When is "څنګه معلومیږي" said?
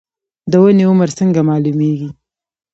1.19-2.09